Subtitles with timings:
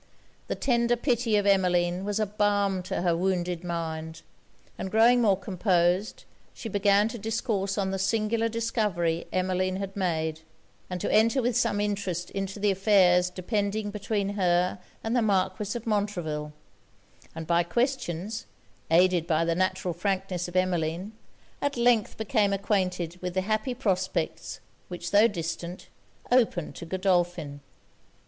[0.47, 4.23] The tender pity of Emmeline was a balm to her wounded mind;
[4.75, 6.23] and growing more composed,
[6.55, 10.39] she began to discourse on the singular discovery Emmeline had made,
[10.89, 15.77] and to enter with some interest into the affairs depending between her and the Marquis
[15.77, 16.51] of Montreville;
[17.35, 18.47] and by questions,
[18.89, 21.11] aided by the natural frankness of Emmeline,
[21.61, 25.89] at length became acquainted with the happy prospects, which, tho' distant,
[26.31, 27.59] opened to Godolphin.